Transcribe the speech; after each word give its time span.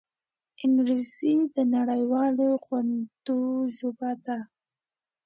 انګلیسي 0.63 1.33
د 1.55 1.57
نړيوالو 1.75 2.47
غونډو 2.65 3.39
ژبه 3.77 4.11
ده 4.25 4.37